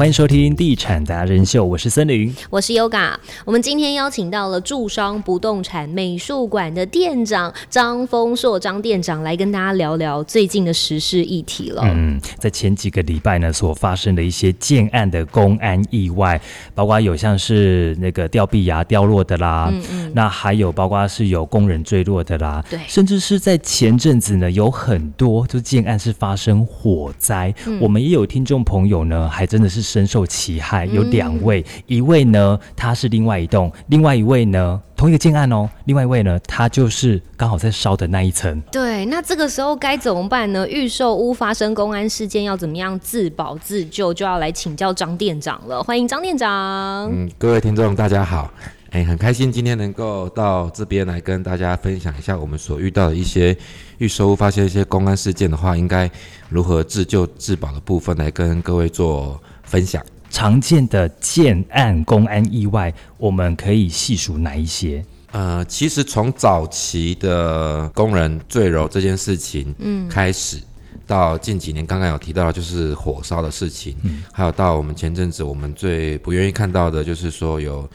[0.00, 3.12] 欢迎收听《地产达人秀》，我是森林，我是 Yoga。
[3.44, 11.82] 我们今天邀请到了住商不动产美术馆的店长张丰硕张店长来跟大家聊聊最近的时事议题了。
[11.84, 16.40] 嗯，在前几个礼拜呢，所发生的一些建案的公安意外，
[16.74, 29.89] 包括有像是那个吊臂牙掉落的啦，嗯嗯，那还有包括是有工人坠落的啦，对，甚至是在前阵子呢，有很多就建案是发生火灾，我们也有听众朋友呢，还真的是。
[29.90, 38.60] 深受其害有两位，一位呢他是另外一栋，另外一位呢同一个建案哦，另外一位呢他就是刚好在烧的那一层。
[38.70, 40.68] 对，那这个时候该怎么办呢？
[40.68, 45.82] 预售屋发生公安事件要怎么样自保自救，就要来请教张店长了。
[45.82, 47.10] 欢迎张店长。
[47.12, 48.52] 嗯，各位听众大家好。
[48.90, 53.56] 哎，很开心今天能够到这边来跟大家分享一下我们所遇到的一些
[53.98, 56.10] 预售发现一些公安事件的话，应该
[56.48, 60.04] 如何自救自保的部分来跟各位做分享。
[60.28, 65.04] 常见的建案公安意外，我们可以细数哪一些？
[65.30, 70.58] 呃，其实从早期的工人坠楼这件事情，嗯，开始
[71.06, 77.88] 到近几年刚刚有提到就是火烧的事情，嗯，还有到我们前阵子我们最不愿意看到的就是说有。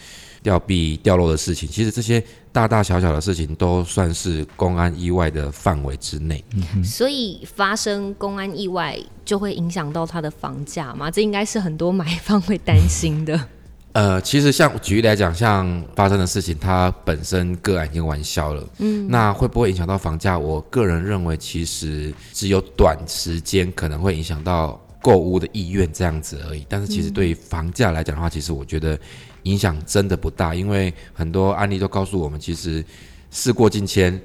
[0.46, 2.24] 吊臂掉落的事情，其实这些
[2.56, 6.42] 大大小小的事情都算是公安意外的范围之内。
[6.82, 11.12] 所以发生公安意外就会影响到他的房价吗？
[11.12, 13.38] 这应该是很多买方会担心的。
[13.92, 18.66] 呃，其实像举例来讲，像发生的事情，它本身个案已经完销了。
[18.78, 20.40] 嗯，那会不会影响到房价？
[20.40, 26.66] 我个人认为，其实只有短时间可能会影响到购物的意愿这样子而已。
[26.70, 28.98] 但是，其实对于房价来讲的话，其实我觉得。
[29.46, 32.84] 影响真的不大，因为很多案例都告诉我们，其实
[33.32, 34.20] 事过境迁，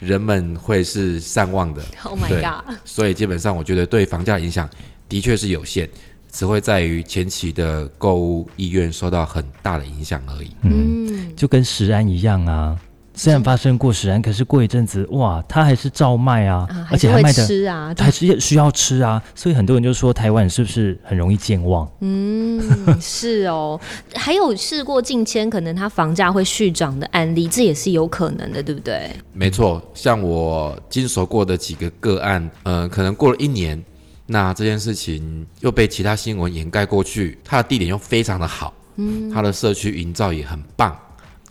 [0.00, 1.82] 人们会是善忘的。
[2.04, 2.76] Oh my god！
[2.84, 4.68] 所以基本上，我觉得对房价影响
[5.08, 5.88] 的确是有限，
[6.30, 10.50] 只会在于前期的购物意愿受到很大的影响而已。
[10.62, 12.78] 嗯，就跟食安一样啊。
[13.20, 21.86] 虽然发生过食安，可是过一阵子，哇，他还是照卖啊，而且还卖的吃啊，还是需要吃啊，所以很多人就说台湾是不是很容易健忘？
[22.00, 23.78] 嗯，是哦，
[24.16, 29.10] 还有事过境迁，可能它房价会续涨的案例，这也是有可能的，对不对？
[29.34, 33.78] 没错，像我经手过的几个个案，呃，可能过了一年，
[34.24, 40.98] 那这件事情又被其他新闻掩盖过去，它的地点又非常的好，嗯，它的社区营造也很棒。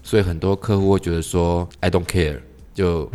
[0.10, 2.40] 所以很多客户会觉得说，I don't care，
[2.74, 3.08] 就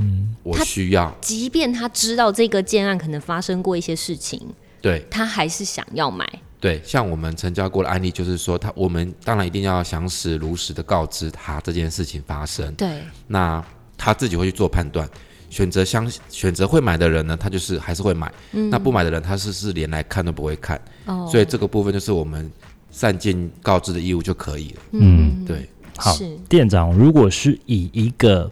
[0.45, 1.13] 我需要。
[1.21, 4.41] 即便他知道这个建案可能发生过一些事情，
[4.81, 6.25] 对，他还是想要买。
[6.61, 12.73] 对，像我们成交过的案例，就是说他，我们当然一定要详实如实的告知他这件事情发生。
[12.75, 13.61] 对，那
[13.99, 15.09] 他自己会去做判断，
[15.51, 18.33] 选择相选择会买的人呢，他就是还是会买。
[18.53, 20.81] 嗯，那不买的人，他是是连来看都不会看。
[21.07, 22.49] 哦，所以这个部分就是我们
[22.93, 24.83] 善尽告知的义务就可以了。
[24.93, 25.69] 嗯，对。
[25.97, 26.17] 好，
[26.49, 28.51] 店长，如果是以一个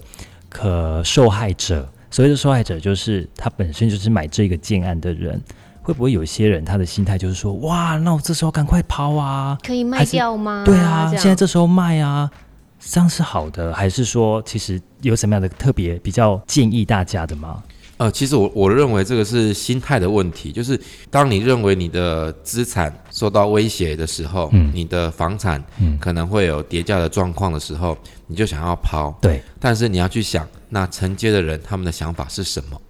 [0.48, 5.42] 可受害者，所谓的受害者就是他本身就是买这个建案的人，
[5.82, 10.62] 会不会有些人他的心态就是说，哇，那我这时候赶快抛啊，可以卖掉吗？
[10.64, 12.30] 对啊，现在这时候卖啊，
[12.78, 17.62] 这样是好的，还是说其实有什么样的特别比较建议大家的吗？
[18.02, 20.76] 呃，其实我我认为这个是心态的问题，就是
[21.08, 25.62] 当你认为你的资产受到威胁的时候，嗯，你的房产
[26.00, 27.96] 可能会有跌价的状况的时候，
[28.26, 32.80] 你就想要抛，对，但是你要去想，那承接的人他们的想法是什么？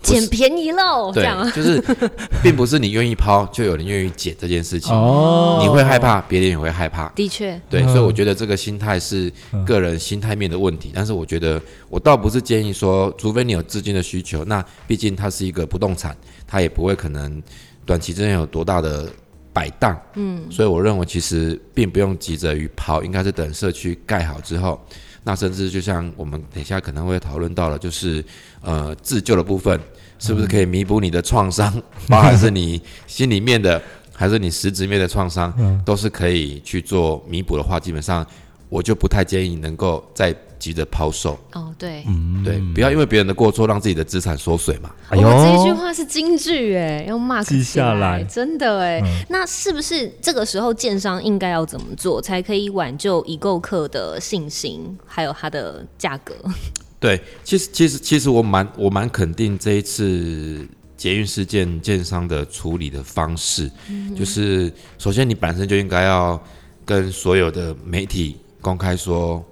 [0.00, 1.82] 捡便宜喽，对，就是，
[2.42, 9.30] 并不是你愿意抛就有人愿意捡这件事情，哦，你会害怕，别人也会害怕，的确，对，所以我觉得这个心态是
[9.66, 11.60] 个人心态面的问题，但是我觉得
[11.90, 17.42] 我倒不是建议说，除非你有资金的需求，那毕竟它是一个不动产，它也不会可能
[17.84, 19.10] 短期之内有多大的
[19.52, 24.80] 摆荡，嗯，所以我认为其实并不用急着于抛，应该是等社区盖好之后。
[25.24, 28.24] 那甚至就像我们等一下可能会讨论到了，就是
[28.60, 29.78] 呃自救的部分，
[30.18, 31.72] 是不是可以弥补你的创伤，
[32.08, 33.80] 包含是你心里面的，
[34.14, 35.52] 还是你实质面的创伤，
[35.84, 38.26] 都是可以去做弥补的话，基本上
[38.68, 40.34] 我就不太建议能够再。
[40.58, 44.90] 急着抛售哦，对，嗯，对，不要因为别人的过错让自己的资产缩水嘛。
[45.08, 49.00] 哎呦，这句话是金句哎，要 mark 记下来，真的哎。
[49.28, 56.34] 那是不是这个时候建商应该要怎么做，才可以挽救已购客的信心，还有它的价格？
[57.00, 60.66] 对，其实其实其实我蛮我蛮肯定这一次
[60.96, 63.70] 捷运事件建商的处理的方式，
[64.16, 66.40] 就是首先你本身就应该要
[66.84, 69.44] 跟所有的媒体公开说。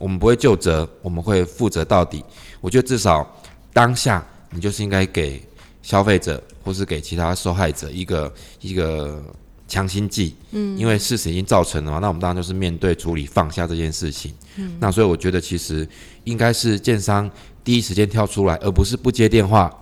[0.00, 2.24] 我们不会就责，我们会负责到底。
[2.60, 3.24] 我觉得至少
[3.72, 5.40] 当下你就是应该给
[5.82, 9.22] 消费者或是给其他受害者一个一个
[9.68, 15.86] 强心剂，嗯，因为事实已经造成了嘛，那我们当然就是面对处理放下这件事情，嗯，那所以我觉得其实
[16.24, 17.30] 应该是建商
[17.62, 19.72] 第一时间跳出来，而不是不接电话，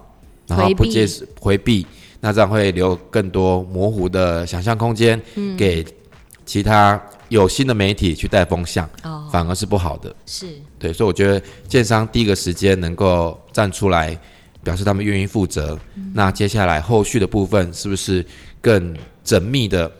[0.46, 1.08] 然后不接
[1.40, 1.86] 回避，
[2.20, 5.20] 那这样会留更多模糊的想象空间
[5.56, 5.84] 给
[6.44, 10.48] 其他有新的媒体去带风向，哦，反而是不好的，是。
[10.78, 14.18] 对，所以我觉得建商第一个时间能够站出来，
[14.62, 15.78] 表示他们愿意负责，
[16.14, 18.24] 那接下来后续的部分是不是
[18.60, 18.96] 更？
[19.24, 19.92] 缜密的，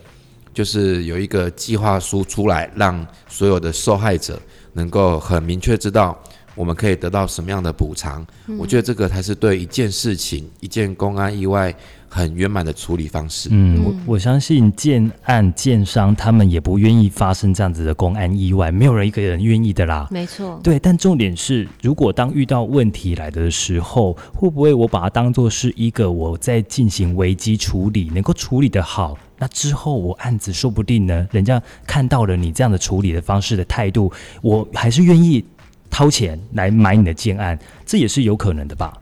[0.55, 4.41] 就是有一个计划书出来，让所有的受害者
[4.73, 6.19] 能够很明确知道
[6.59, 8.27] 我们可以得到什么样的补偿。
[8.59, 11.75] 我觉得这个才是对一件事情、一件公安意外。
[12.11, 13.51] 很圆满的处理方式。
[13.53, 20.09] 嗯，我我相信建案建商他们也不愿意发生这样子的公安意外，没有人一个人愿意的啦。
[20.11, 20.59] 没错。
[20.63, 35.45] 对，但重点是，如果当遇到问题来的时候，会不会我把它当做是一个我在进行危机处理，能够处理的好，那之后我案子说不定呢，人家看到了你这样的处理的方式的态度，我还是愿意
[35.91, 38.93] 掏钱来买你的建案，这也是有可能的吧？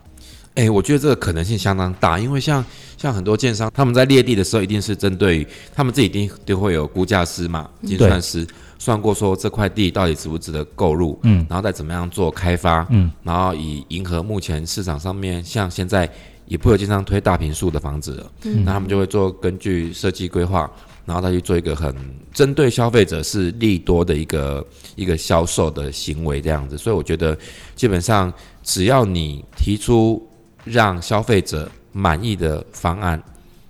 [0.55, 2.65] 哎，我觉得这个可能性相当大，因为像
[2.97, 8.47] 像很多建商，他们在列地的时候，一定是针对于他们自己一定都会有估价师嘛，计算师
[8.79, 16.09] 算过说这块地到底值不值得购入，嗯，然后再怎么样做开发，嗯，然后以迎合目前市场上面，像现在
[16.47, 20.69] 也不会经常推大平数的房子了，嗯，那他们就会做根据设计规划，
[21.05, 21.95] 然后再去做一个很
[22.33, 24.65] 针对消费者是利多的一个
[24.95, 27.37] 一个销售的行为这样子，所以我觉得
[27.75, 28.33] 基本上
[28.63, 30.25] 只要你提出。
[30.69, 33.23] 让消费者满意的方案，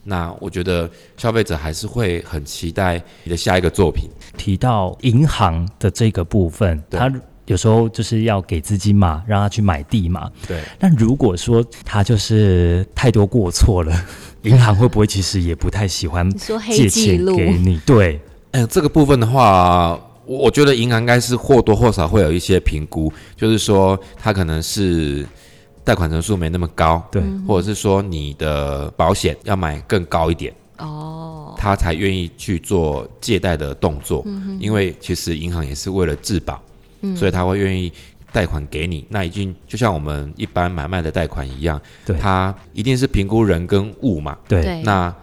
[0.03, 4.09] 那我觉得消费者还是会很期待你的下一个作品。
[4.35, 7.07] 提到银行的这个部分，他
[7.47, 10.29] 有时候就是要给资金嘛，让他去买地嘛。
[10.47, 10.61] 对。
[10.77, 14.05] 但如果说他就是太多过错了，
[14.43, 16.29] 银行会不会其实也不太喜欢
[16.69, 17.79] 借钱给你？
[17.85, 18.21] 对。
[18.51, 25.25] 嗯，这个部分的话，我我觉得银行应该是或多或少会有一些评估，就是说他可能是。
[25.87, 34.21] 贷款成数没那么高，对，或者是说你的保险要买更高一点，哦，他才愿意去做借贷的动作，
[34.59, 36.61] 因为其实银行也是为了自保，
[37.15, 37.91] 所以他会愿意
[38.31, 39.05] 贷款给你。
[39.09, 45.13] 那已经就像我们一般买卖的贷款一样，对，他一定是评估人跟物嘛，对，那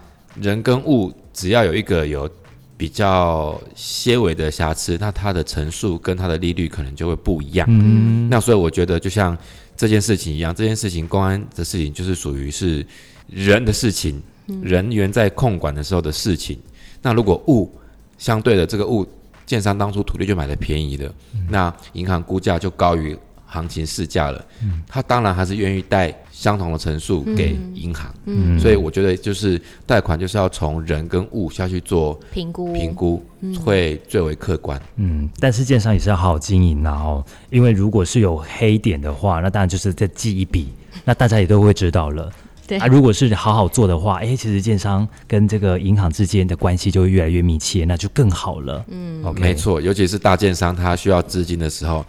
[0.40, 2.28] 人跟物只要有一个有
[2.76, 7.66] 比较些微的瑕疵，那它的成数跟它的利率可能就会不一样。
[7.70, 9.36] 嗯，那所以我觉得就像。
[9.76, 12.86] 这件事情一样，这件事情公安的事情就是属于是
[13.26, 14.22] 人的事情，
[14.62, 16.56] 人员在控管的时候的事情。
[17.02, 17.68] 那如果物
[18.16, 19.04] 相对的这个物，
[19.46, 21.12] 建商当初土地就买的便宜的，
[21.48, 23.16] 那银行估价就高于。
[23.46, 24.44] 行情市价了，
[24.88, 28.12] 他当然还是愿意贷相同的层数给银行，
[28.58, 33.24] 所以我觉得就是贷款就是要从人跟物下去做评估，评估
[33.64, 34.80] 会最为客观。
[34.96, 40.72] 嗯，但是建商也是要好好经营然后，因为如果是有黑点的话，那当然就是再记一笔，
[41.04, 42.32] 那大家也都会知道了。
[42.66, 48.84] 对啊，如果是好好做的话，哎，其实建商跟这个银行之间的关系就会越来越密切，那就更好了。
[48.88, 52.04] 嗯，OK，没错，尤其是大建商他需要资金的时候。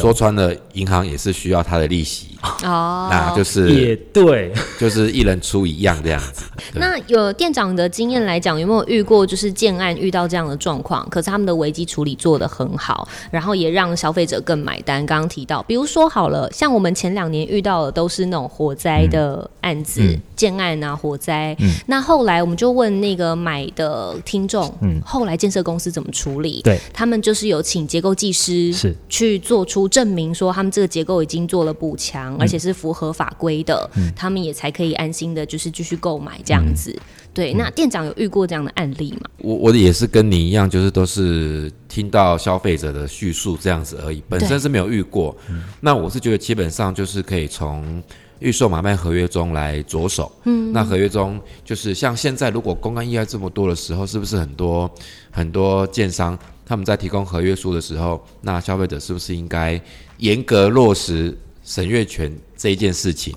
[0.00, 2.28] 说穿了，银行也是需要他的利息
[2.62, 6.44] 哦，那就是也对， 就是一人出一样这样子。
[6.74, 11.06] 那有店长的经验来讲，有没有遇过就是建案遇到这样的状况？
[11.10, 15.04] 可是他们的危机处理做得很好，然后也让消费者更买单。
[15.04, 21.56] 刚刚提到，比如说好了，像我们前两年遇到的都是那种火灾的案子，建案啊火灾。
[21.86, 26.62] 那后来我们就问那个买的听众，嗯，后来建设公司怎么处理？
[26.62, 29.55] 对，他们就是有请结构技师是去做。
[29.56, 36.94] 做出证明说他们这个结构已经做了补强，而且是符合法规的，他们也才可以安心的，就是继续购买这样子。
[37.32, 39.30] 对，那店长有遇过这样的案例吗？
[39.38, 45.34] 我我也是跟你一样，就是都是听到消费者的叙述这样子而已，本身是没有遇过。
[45.80, 48.02] 那我是觉得基本上就是可以从
[48.40, 50.30] 预售买卖合约中来着手。
[50.44, 54.90] 嗯，那合约中就是像现在如果公安意外这么多的时候，是不是很多
[55.30, 56.38] 很多建商？
[56.66, 59.80] 他们在提供合约书的时候，那消费者是不是应该
[60.18, 61.32] 严格落实
[61.64, 63.32] 审阅权这一件事情？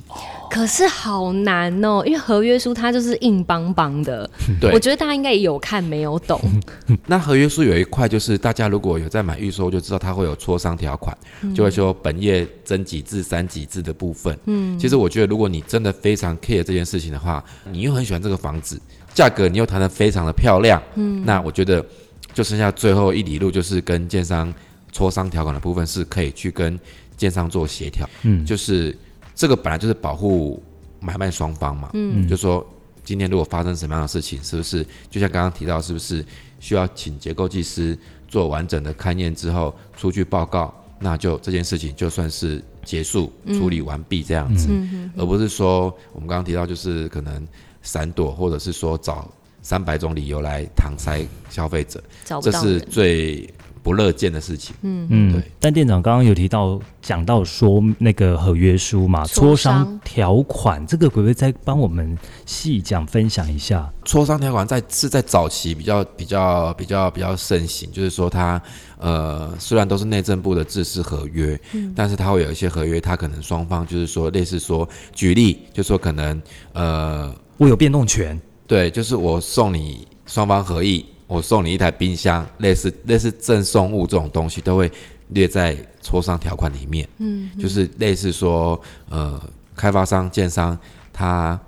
[0.49, 4.27] 可是好难哦，因为合约书它就是硬邦邦的。
[4.59, 6.41] 对，我觉得大家应该也有看没有懂。
[7.05, 11.15] 那合约书有一块就是，大家如果有在买预售，就知道它会有磋商条款，
[11.53, 14.35] 就会说本页增几字、删几字的部分。
[14.45, 18.81] 嗯，其实我觉得，如果你真的非常 care 这件事情的话，你又很喜欢这个房子，
[19.13, 21.85] 价格你又谈得非常的漂亮，嗯，那我觉得。
[22.33, 24.53] 就剩下最后一里路，就是跟建商
[24.93, 26.79] 磋商条款的部分，是可以去跟
[27.17, 28.09] 建商做协调。
[28.23, 28.97] 嗯，就是
[29.35, 30.61] 这个本来就是保护
[30.99, 31.89] 买卖双方嘛。
[31.93, 32.65] 嗯，就说。
[33.05, 36.23] 今天如果发生什么样的事情，是不是就像刚刚提到，是不是
[36.59, 37.97] 需要请结构技师
[38.27, 44.69] 做完整的勘验之后出具报告，那就这件事情就算是结束处理完毕这样子，
[45.17, 47.47] 而不是说我们刚刚提到就是可能
[47.81, 49.27] 闪躲，或者是说找
[49.69, 52.03] 三百种理由来搪塞消费者，
[52.41, 53.47] 这是最
[53.83, 54.75] 不乐见的事情。
[54.81, 55.07] 嗯。
[55.11, 55.33] 嗯。
[55.33, 59.99] 对，但店长刚刚有提到讲到说那个合约书嘛，磋商。
[60.03, 63.87] 条款，这个可不可以再帮我们细讲分享一下？
[64.03, 68.59] 磋商条款在是在早期比较比较比较比较盛行，就是说它
[68.97, 71.59] 呃虽然都是内政部的制式合约，
[71.95, 76.41] 但是它会有一些合约，它可能双方就是说类似说举例，就说可能
[76.73, 84.91] 呃我有变动权，对，就是我送你双方合意，我送你一台冰箱，类似类似赠送物这种东西都会
[85.29, 87.09] 列在磋商条款里面。
[87.17, 89.41] 嗯，就是类似说，呃，
[89.75, 90.77] 开发商、建商
[91.11, 91.59] 他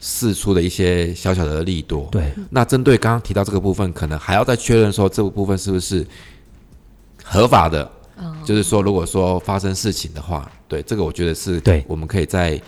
[0.00, 2.08] 试出的一些小小的利多。
[2.10, 6.06] 对，那针对刚刚提到这个部分，可能还要再确认说这部分是不是
[7.22, 7.86] 合法的。
[8.44, 12.60] 就是说，如果说发生事情的话，对这个我觉得是对我们可以再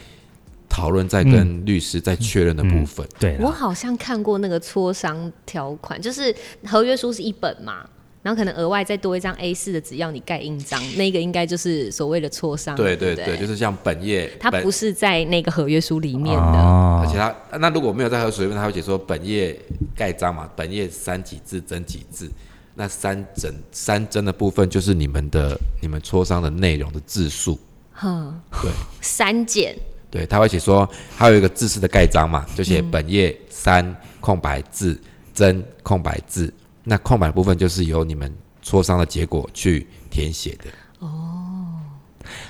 [0.72, 3.06] 讨论、再跟律师再确认的部分。
[3.20, 7.84] 对，我好像看过那个磋商条款，就是合约书是一本嘛，
[8.22, 12.74] 然后可能额外再多一张 A 四的纸要你盖印章，那个应该就是所谓的磋商。
[12.74, 16.58] 对不对对对，就是像本业，本它不是在那个合约书里面的。
[16.58, 19.58] 哦而且他那如果没有在合水面，他会写说本页
[19.94, 22.30] 盖章嘛，本页三几字增几字，
[22.74, 27.58] 那三整三增的部分就是你们的你们磋商的内容的字数，
[27.92, 29.76] 哼，对删减
[30.12, 35.00] 对，他会写说还有一个字式的盖章嘛，就写本页三空白字
[35.32, 36.52] 真空白字，
[36.84, 38.30] 那空白部分就是由你们
[38.62, 40.70] 磋商的结果去填写的。
[40.98, 41.08] 哦。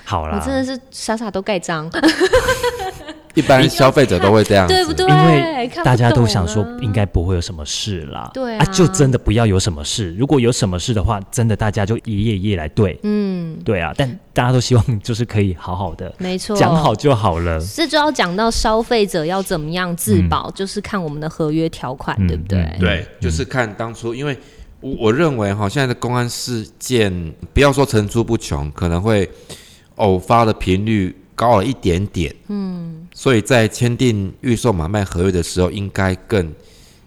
[0.03, 1.89] 好啦，我真的是傻傻都盖章，
[3.35, 5.07] 一般消费者都会这样子，对不对？
[5.07, 6.69] 因为大家都想说啊。
[6.81, 10.13] 应该不会有什么事啦，对啊，就啊真的不要有什么事。
[10.15, 13.93] 如果有什么事的话，真的大家就一页一页来对，嗯，对啊。
[13.97, 22.59] 但大家都希望就是可以好好的没错，讲好就好了，这就要讲到消费者要怎么样自保，就是看我们的合约条款，嗯对不对？
[22.59, 22.79] 嗯。
[22.79, 24.37] 对，就是看当初，因为
[24.81, 29.27] 我我认为哈，现在的公安事件，不要说层出不穷，可能会
[29.95, 32.33] 偶发的频率高了一点点。
[32.47, 36.53] 嗯，所以在签订预售买卖合约的时候，应该更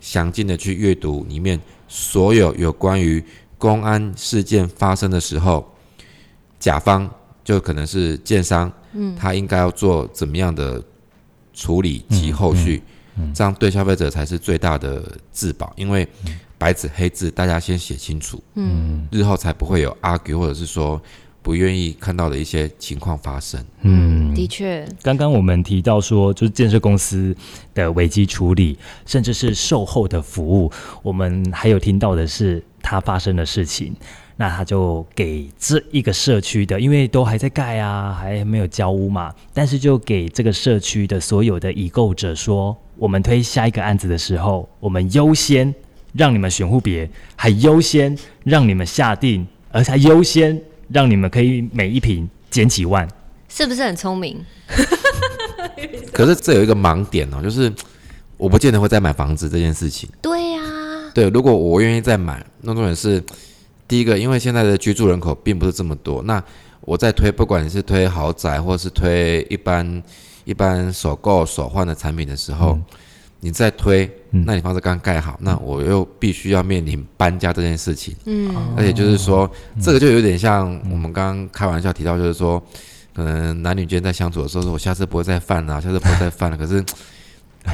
[0.00, 3.24] 详尽的去阅读里面所有有关于
[3.58, 5.66] 公安事件发生的时候，
[6.58, 7.08] 甲方
[7.44, 10.82] 就可能是建商，嗯，他应该要做怎么样的
[11.54, 12.82] 处理及后续，
[13.34, 15.02] 这样对消费者才是最大的
[15.32, 16.06] 自保，因为
[16.58, 21.00] 白纸黑字大家先写清楚，嗯，日后才不会有 argue 或者是说
[21.46, 23.64] 不愿意看到的一些情况发生。
[23.82, 24.34] 嗯。
[24.34, 27.32] 的确，刚刚我们提到说，就是建设公司
[27.72, 28.76] 的危机处理，
[29.06, 30.72] 甚至是售后的服务，
[31.04, 33.94] 我们还有听到的是它发生的事情，
[34.34, 45.72] 那他就给这一个社区的，因为都还在盖啊，还没有交屋嘛，但是就给这个社区的所有的已购者说，我们推下一个案子的时候，我们优先
[46.12, 53.08] 让你们选户别，还优先让你们下定，而且还优先让你们可以每一瓶减几万。
[53.48, 54.44] 是不是很聪明？
[56.12, 57.72] 可是这有一个盲点哦，就是
[58.36, 60.08] 我不见得会再买房子这件事情。
[60.20, 60.60] 对呀、
[61.14, 63.22] 对，如果我愿意再买，那重点是
[63.86, 66.42] 第一个，因为现在的居住人口并不是这么多，那
[66.80, 70.02] 我在推，不管你是推豪宅或是推一般
[70.44, 72.78] 一般首购首换的产品的时候，
[73.40, 79.48] 你再推，那你房子刚盖好，那我又必须要面临搬家这件事情，嗯，而且就是说，
[79.80, 82.60] 这个就有点像我们刚刚开玩笑提到，就是说，
[83.14, 86.56] 可能男女间在相处的时候，说我下次不会再犯了、下次不会再犯了。
[86.58, 86.82] 可是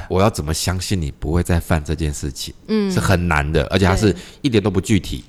[0.09, 2.53] 我要怎么相信你不会再犯这件事情？
[2.67, 5.25] 嗯，是很难的，而且它是一点都不具体。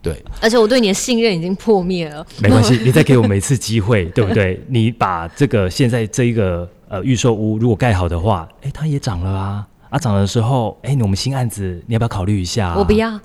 [0.00, 2.24] 对，而且我对你的信任已经破灭了。
[2.40, 4.62] 没关系， 你再给我们一次机会，对不对？
[4.68, 9.66] 你把这个现在这一个呃预售屋如果盖好的话，哎，它也涨了啊。
[9.90, 12.74] 啊，涨的时候，哎，我们新案子你要不要考虑一下、啊？
[12.76, 12.92] 我不。
[12.92, 13.18] 要，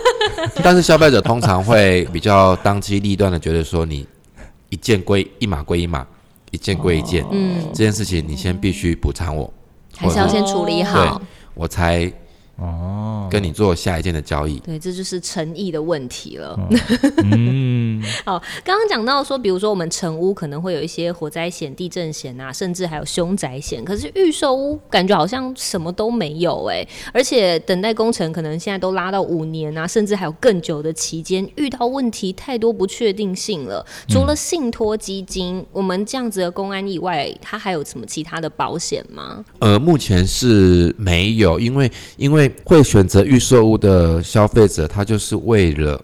[0.64, 4.08] 但是消费者通常会比较当机立断的觉得说，你
[4.70, 6.06] 一件归一码归一码，
[6.52, 9.52] 一件归一件，嗯，这件事情你先必须补偿我，
[9.98, 11.20] 还是要先处理好。
[11.52, 12.10] 我才
[12.56, 14.58] 哦，跟你做下一件的交易。
[14.60, 16.58] 对，这就是诚意的问题了。
[17.24, 33.84] 嗯，好，刚刚讲到说，比如说我们成屋可能会有一些火灾险、地震险啊，甚至还有凶宅险，可是预售屋感觉好像什么都没有哎，而且等待工程可能现在都拉到五年啊，甚至还有更久的期间，遇到问题太多不确定性了。
[34.08, 39.44] 除了信托基金，我们这样子的公安以外，它还有什么其他的保险吗？
[39.58, 46.02] 呃，目前是没有，因为因为会选择预售屋的消费者，他就是为了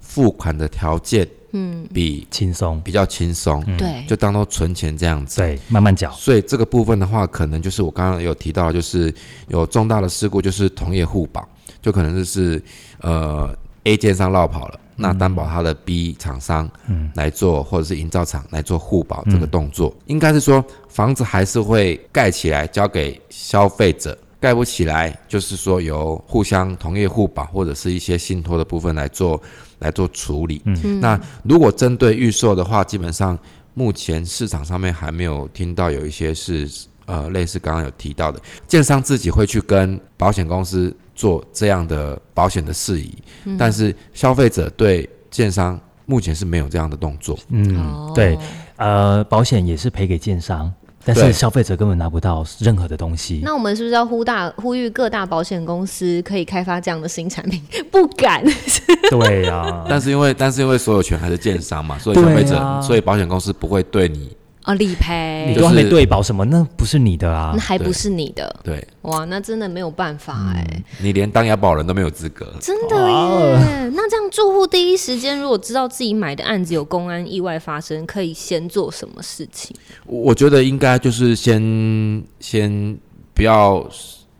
[0.00, 6.10] 付款的条件，嗯，比轻松，比较轻松，对，就当做存钱这样子，对，慢慢缴。
[6.12, 9.12] 所以这个部分的话，可能就是我刚刚有提到，就是
[9.48, 11.46] 有重大的事故，就是同业互保，
[11.80, 12.62] 就可能就是
[13.00, 14.80] 呃 A 建商落跑了。
[15.00, 16.68] 那担保他的 B 厂商
[17.14, 29.40] 来做，或者是营造厂来做互保这个动作，应该是说房子还是会盖起来交给消费者，盖不起来就是说由互相同业互保或者是一些信托的部分来做
[29.78, 30.62] 来做处理。
[30.64, 33.38] 嗯那如果针对预售的话，基本上
[33.74, 36.68] 目前市场上面还没有听到有一些是
[37.06, 40.94] 呃类似刚刚有提到的，建商自己会去跟保险公司。
[41.18, 43.12] 做这样的保险的事宜，
[43.44, 45.76] 嗯但是消费者对建商
[46.06, 47.36] 目前是没有这样的动作。
[47.48, 48.38] 嗯，对，
[48.76, 50.72] 呃，保险也是赔给建商，
[51.14, 53.40] 但是消费者根本拿不到任何的东西。
[53.42, 57.62] 那我们是不是要呼大呼吁各大保险公司可以开发这样的新产品？
[57.90, 58.44] 不敢。
[59.10, 64.30] 对呀，但是因为但是因为所有权还是建商嘛，所以消费者，所以保险公司不会对你。
[64.68, 66.44] 哦，理赔你都还没对保什么？
[66.44, 68.54] 那不是你的啊，那还不是你的。
[68.62, 73.90] 对，哇，那真的没有办法哎，你连当押保人都没有资格，真的耶。
[73.94, 79.74] 那这样住户第一时间如果知道自己买的案子有公安意外发生，可以先做什么事情？
[80.04, 82.94] 我觉得应该就是先先
[83.32, 83.88] 不要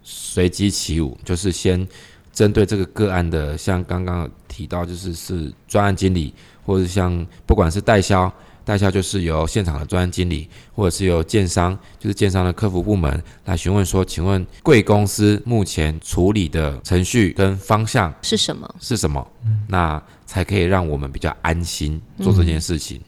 [0.03, 1.89] 随机起舞，就是先
[2.35, 6.35] 针对这个个案的，像刚刚提到，就是是专案经理，
[6.67, 8.31] 或者像不管是代销。
[8.69, 18.75] 代销就是由现场的专案经理，或者是由建商，就是建商的客服部门来询问说，请问贵公司目前处理的程序跟方向是什么？
[18.79, 19.27] 是什么？
[19.69, 23.01] 那才可以让我们比较安心做这件事情。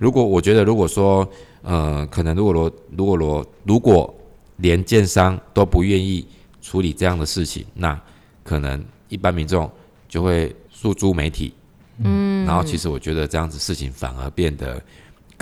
[0.00, 4.14] 如果我觉得，如果说，呃，可能如果罗，如果罗，如果
[4.56, 6.26] 连建商都不愿意
[6.62, 8.00] 处理这样的事情，那
[8.42, 9.70] 可能一般民众
[10.08, 11.52] 就会诉诸媒体。
[11.98, 14.82] 嗯，然后其实我觉得这样子事情反而变得。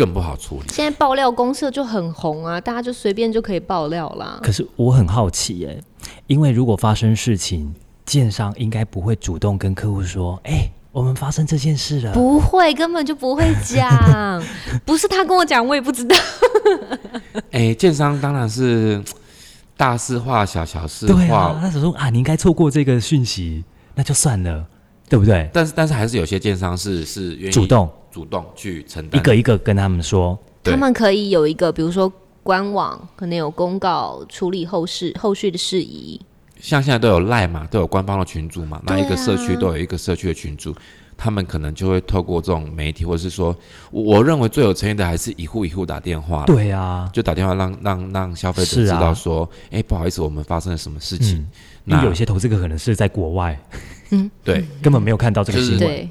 [0.00, 0.72] 更不好处理。
[0.72, 4.40] 现在爆料公社就很红啊，大家就随便就可以爆料啦。
[4.42, 5.78] 可是我很好奇耶，
[6.26, 7.74] 因为如果发生事情，
[8.06, 14.42] 建商应该不会主动跟客户说：“哎，我们发生这件事了。”不会，根本就不会讲。
[14.86, 16.16] 不是他跟我讲，我也不知道。
[17.52, 19.02] 哎，建商当然是
[19.76, 21.58] 大事化小，小事化。
[21.60, 23.62] 他说：“啊，你应该错过这个讯息，
[23.94, 24.64] 那就算了，
[25.10, 27.86] 对不对？”但是，但是还是有些建商是是愿意主动。
[28.10, 36.20] 主动去承担，一个一个跟他们说，他们可以有一个，比如说官网可能有公告处理后事后续的事宜。
[36.60, 40.74] 像现在都有赖嘛，都有官方的群组嘛，那一个社区都有一个社区的群组，
[41.16, 43.56] 他们可能就会透过这种媒体，或者是说，
[43.90, 51.48] 我认为最有诚意的还是一户一户打电话，对啊，就打电话让让让消费者知道说，哎，不好意思，我们发生了什么事情。
[51.84, 53.58] 那有些投资客可能是在国外，
[54.10, 56.10] 嗯，对， 根本没有看到这个新闻。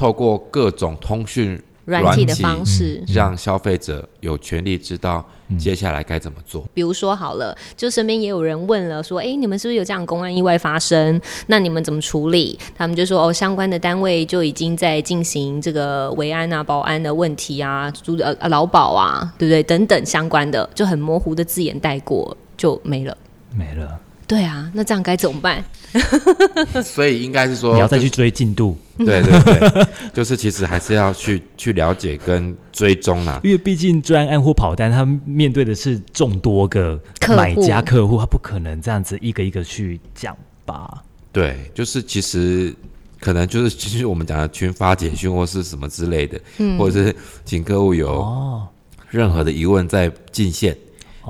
[0.00, 5.22] 透过各种通讯软体的方式，让消费者有权利知道
[5.58, 6.64] 接下来该怎么做。
[6.72, 11.20] 比如说，好了，就身边也有人问了，说：“哎，你们是不是有这样公安意外发生？
[11.48, 19.62] 那你们怎么处理？”他们就说：“哦，相关的单位就已经在进行这个维安啊、保安的问题啊、租呃劳保啊，对不对？
[19.64, 23.14] 等等相关的，就很模糊的字眼带过就没了，
[23.54, 24.00] 没了。”
[24.30, 25.64] 对啊，那这样该怎么办？
[26.84, 28.78] 所以应该是说你要再去追进度。
[28.96, 33.40] 对对对， 就是其实还是要去去了解跟追踪啦。
[33.42, 36.96] 因为毕竟专案或跑单，他面对的是众多个
[37.30, 41.02] 买家客户，他不可能这样子一个一个去讲吧。
[41.32, 42.72] 对，就是其实
[43.18, 46.40] 可能就是其实我们讲的群发简讯或是什么之类的，
[46.78, 48.64] 或者是请客户有
[49.08, 50.76] 任何的疑问再进线。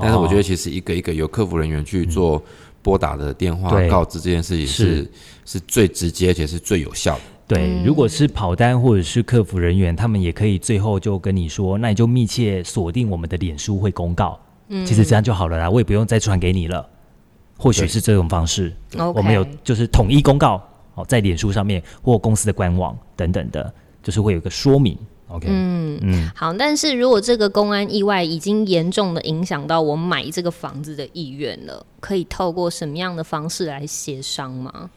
[0.03, 2.43] 但是我觉得其实一个一个由客服人员去做。
[2.83, 5.11] 拨打的电话告知这件事情是
[5.45, 7.21] 是最直接且是最有效的。
[7.47, 14.39] 对，如果是跑单或者是客服人员，他们也可以最后就跟你说，那你就密切锁定我们的脸书会公告。
[14.69, 16.89] 嗯，其实这样就好了啦，我也不用再传给你了。
[17.59, 18.73] 或许是这种方式，
[19.15, 20.63] 我们有就是统一公告
[20.95, 24.97] 哦，在脸书上面或公司的官网等等的，就是会有个说明。
[25.33, 26.53] OK，嗯嗯，好。
[26.53, 34.91] 但是如果这个公安意外已经严重的影响到我买这个房子的意愿了，可以透过什么样的方式来协商吗？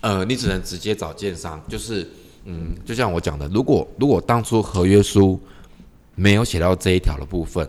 [0.00, 2.08] 呃，你只能直接找建商，就是
[2.44, 5.40] 嗯，就像我讲的，如果如果当初合约书
[6.14, 7.68] 没有写到这一条的部分，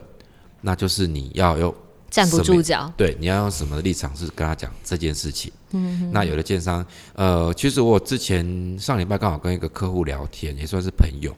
[0.62, 1.74] 那就是你要用
[2.12, 5.52] 站不住脚，对，你要用什么立场是跟他讲这件事情？
[5.72, 11.36] 嗯，那有的建商，呃，其实我之前上礼拜刚好跟一个客户聊天，也算是朋友。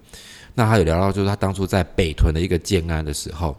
[0.57, 3.55] 那他有聊到，就是他当初在北屯的一个建安的时候，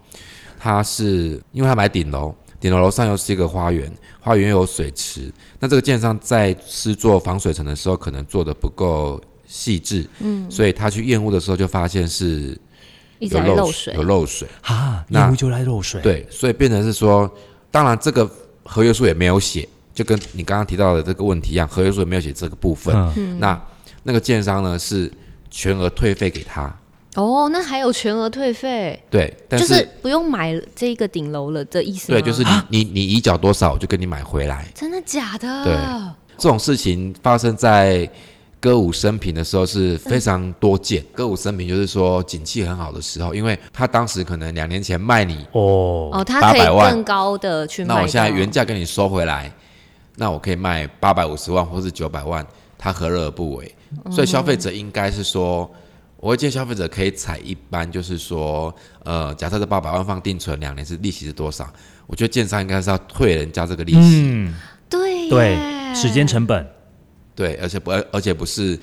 [0.58, 5.32] 他是因为他买顶楼，顶楼楼上又是一个花园，花园又有水池。
[5.60, 12.60] 那这个建商在施做防水层的时候，可能做的不够细致，嗯，所以他去验屋的时候就发现是
[13.20, 17.32] 有漏水，有漏水啊，验屋就来漏水，对，所以变成是说，
[17.70, 18.28] 当然这个
[18.64, 22.92] 合约书也没有写，就跟你刚刚提到的这个问题一样，合约书也没有写这个部分。
[23.16, 23.62] 嗯，那
[24.02, 25.08] 那个建商呢是
[25.48, 26.76] 全额退费给他。
[27.18, 29.02] 哦，那还有全额退费？
[29.10, 34.68] 对，就是不用买这个顶楼了的意思对，就是你你你移缴多少，我就给你买回来。
[34.72, 35.64] 真的假的？
[35.64, 35.74] 对，
[36.36, 38.08] 这种事情发生在
[38.60, 41.04] 歌舞升平的时候是非常多见。
[41.12, 49.52] 歌舞升平就是说景气很好的时候，因为他当时可能两年前卖你哦哦，他可以更高的去卖，那我现在原价给你收回来，
[50.14, 52.46] 那我可以卖八百五十万或是九百万，
[52.78, 53.74] 他何乐而不为？
[54.12, 55.68] 所以消费者应该是说。
[56.20, 61.72] 我会建议消费者可以采一般，就是说，呃，假设这八百万放定存两年是利息是多少？
[62.08, 64.22] 我觉得建商应该是要退人家这个利息。
[64.24, 64.54] 嗯，
[64.90, 66.66] 对对，时间成本，
[67.36, 68.76] 对，而且不而且不是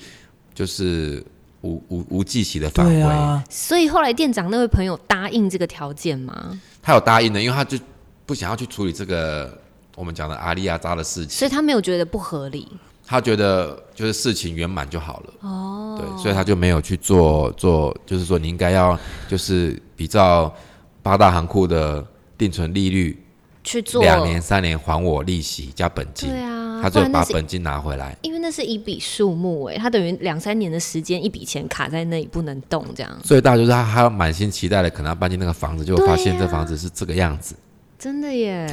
[0.54, 1.22] 就是
[1.60, 3.44] 无无无计息的返回。
[3.50, 6.58] 所以后来店长那位朋友答应这个条件吗？
[6.80, 7.78] 他有答应的，因为他就
[8.24, 9.60] 不想要去处理这个
[9.94, 12.66] 我们讲的阿利亚扎的事情，所以他没有觉得不合理。
[13.06, 20.52] 他觉得就是事情圆满就好了，哦，对，所以他就没有去做做，就是说你应该要就是比照
[21.02, 22.04] 八大行库的
[22.36, 23.24] 定存利率
[23.62, 24.02] 去做。
[24.02, 37.54] 两年三年还我利息加本金，对啊，他就把本金拿回来，因为那是一笔数目哎，他等于两三年的时间一笔钱卡在那里不能动这样，最大就是他还要满心期待的可能要搬进那个房子，就发现这房子是这个样子，
[37.96, 38.68] 真的耶，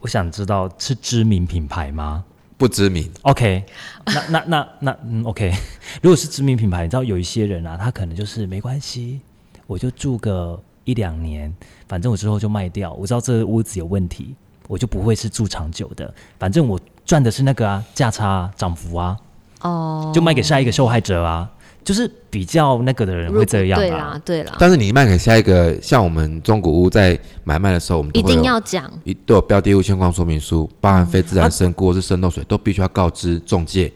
[0.00, 2.24] 我想知道是知名品牌吗？
[2.60, 3.64] 不知名，OK，
[4.04, 5.50] 那那那那嗯，OK，
[6.02, 9.18] 如果是知名品牌，你知道有一些人啊，他可能就是没关系，
[9.66, 11.50] 我就住个一两年，
[11.88, 12.92] 反正我之后就卖掉。
[12.92, 14.34] 我知道这屋子有问题，
[14.68, 19.16] 我就不会是住长久的，反正我赚的是那个啊价差涨幅啊，
[19.62, 21.50] 哦，就卖给下一个受害者啊。
[21.82, 24.54] 就是比较那个的人会这样对啦，对啦。
[24.58, 33.90] 但是你卖给下一个，像我们中古屋在买卖的时候，我们一定要讲，一都有标的物相关说明书，包含非自然生故或是渗漏水，都必须要告知中介。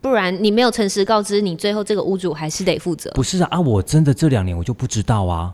[0.00, 3.10] 不然你没有诚实告知，你最后这个屋主还是得负责。
[3.10, 5.52] 不是啊，啊，我真的这两年我就不知道啊，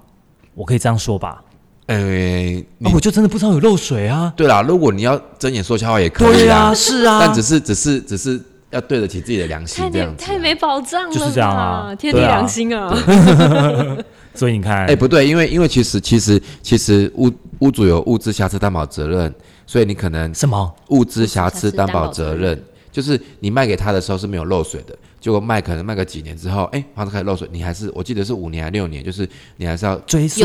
[0.54, 1.42] 我可以这样说吧？
[1.86, 4.32] 呃，我就真的不知道有漏水啊。
[4.36, 8.40] 对啦，如果你要睁眼说瞎话也可以啊，是啊，但只是只是只是。
[8.70, 12.94] 要对得起自己的良心，这样太没保障了，就是这样啊，天地良心啊。
[14.34, 19.34] 所以你看，哎，不对，因为因为其实其实其实屋屋主有物质瑕疵担保责任，
[19.66, 20.70] 所以你可能什么？
[20.88, 29.26] 物质瑕疵担保责任，就是你卖给他的时候是没有漏水的，结果卖可能卖个几年之后，哎，房子开始漏水，你还是我记得是五年还是六年，就是
[29.56, 30.42] 你还是要追溯，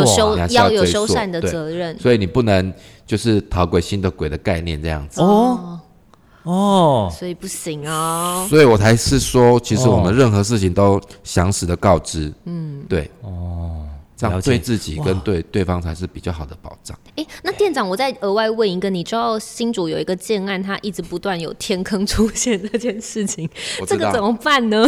[0.51, 2.73] 要有修缮的责任，所以你不能
[3.05, 5.19] 就是逃鬼新的鬼的概念这样子。
[5.19, 5.80] 哦。
[6.43, 8.45] 哦，所以不行哦。
[8.49, 13.85] 所以我才是说，其实我们任何事情都详实的告知，嗯，对，哦，
[14.17, 16.97] 这样对自己跟对对方才是比较好的保障。
[17.15, 23.49] 哎，那店长，我再额外问一个，你知道新主有一个建案，他一直不断有天坑出现这件事情，
[23.87, 24.85] 这个怎么办呢？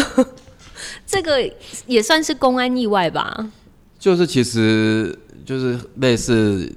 [1.05, 1.49] 这个
[1.85, 3.51] 也算是公安意外吧？
[3.99, 6.73] 就是其实就是类似。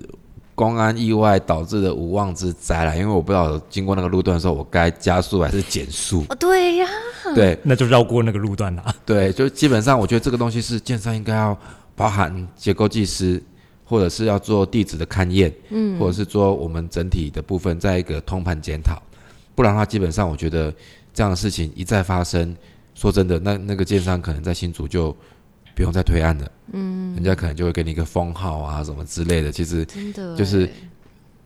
[0.56, 6.24] 公安意外导致的无妄之灾了，因为我不知道经过那个路段的时候，我该加速还是减速？
[6.30, 6.88] 哦，对呀，
[7.34, 8.96] 对，那就绕过那个路段了。
[9.04, 11.56] 对，就基本上我觉得这个东西是建商应该要
[11.94, 13.42] 包含结构技师，
[13.84, 19.00] 或者是要做地址的勘验，嗯，或者是做我们整体的部分在一个通盘检讨，
[19.54, 20.74] 不然的话，基本上我觉得
[21.12, 22.56] 这样的事情一再发生，
[22.94, 25.14] 说真的，那那个建商可能在新竹就。
[25.76, 29.52] 不用再推案了，嗯，人家可能就会给你一个封号啊什么之类的。
[29.52, 30.68] 其实真的就是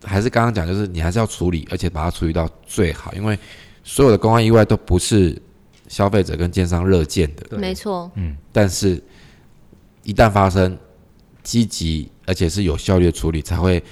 [0.03, 3.37] 还是刚刚讲，就是你还是要处理，而且把它处理到最好，因为
[3.83, 5.39] 所有的公安意外都不是
[5.89, 8.37] 消费者跟奸商热见的，没错，嗯。
[8.53, 9.03] 但是，
[10.03, 10.77] 一旦发生，
[11.43, 13.83] 积极而且是有效率的处理，才会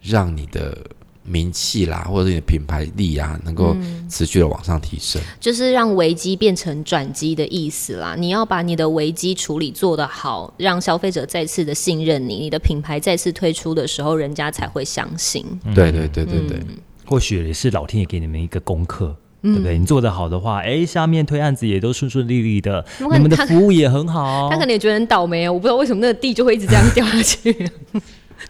[0.00, 0.78] 让你的
[1.24, 3.76] 名气啦，或者你的品牌力啊，能够
[4.08, 8.14] 持续的往上提升，就是让危机变成转机的意思啦。
[8.18, 15.44] 你要把你的危机处理做得好，让消费者再次的信任你，你的品牌再次推出的时候，人家才会相信。
[15.74, 16.60] 对对对对对，
[17.06, 19.16] 或许也是老天爷给你们一个功课。
[19.44, 19.76] 对不对？
[19.76, 24.48] 你做的好的话，哎，下面推案子也都顺顺利利的，你们的服务也很好。
[24.48, 27.52] 他可能也觉得很倒霉哦，我不知道为什么那个地就会一直这样掉下去，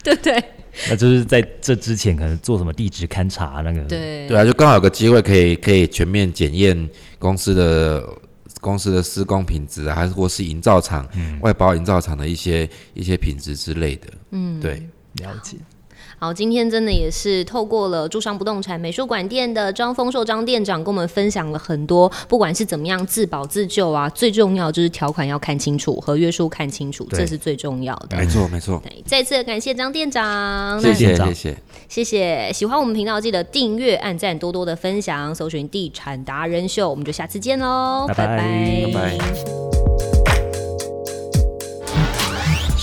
[0.03, 0.43] 对 不对？
[0.89, 8.07] 那就是在这之前可能做什么地质勘察那个，对对啊，就刚好有个机会可以可以全面检验公司的
[8.61, 11.07] 公司的施工品质啊，还是或是营造厂
[11.41, 14.07] 外包营造厂的一些一些品质之类的。
[14.31, 14.75] 嗯，对，
[15.21, 15.57] 了解。
[16.23, 28.15] 好，今天真的也是透过了住商不动产美术馆店的张丰硕张店长，跟我们分享了很多，不管是怎么样自保自救啊，最重要就是条款要看清楚，合约书看清楚，这是最重要的。
[28.15, 28.81] 没错，没错。
[28.85, 31.57] 对，再次感谢张店长，谢谢，谢谢，
[31.89, 32.53] 谢谢。
[32.53, 39.82] 喜欢我们频道，记得订阅、按赞、多多的分享，搜寻地产达人秀，我们就下次见喽，拜拜，拜拜。